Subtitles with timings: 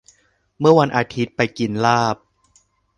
[0.59, 2.17] เมื่อวันอาทิตย์ไปกินลาบ